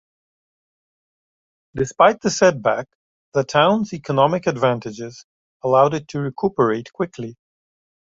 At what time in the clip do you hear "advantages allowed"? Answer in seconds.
4.47-5.93